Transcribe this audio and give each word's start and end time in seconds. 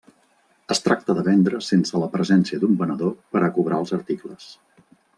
Es 0.75 0.79
tracta 0.85 1.15
de 1.17 1.25
vendre 1.27 1.59
sense 1.67 2.03
la 2.05 2.09
presència 2.15 2.61
d'un 2.65 2.75
venedor 2.83 3.17
per 3.37 3.45
a 3.51 3.55
cobrar 3.61 3.83
els 3.85 3.99
articles. 4.03 4.53